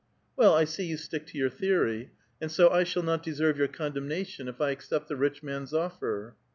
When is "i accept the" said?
4.59-5.15